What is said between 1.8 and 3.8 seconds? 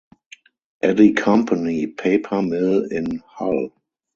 paper mill in Hull.